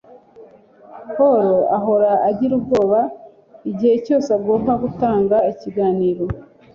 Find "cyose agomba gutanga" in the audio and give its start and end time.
4.05-5.35